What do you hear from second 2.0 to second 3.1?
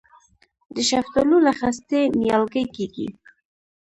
نیالګی کیږي؟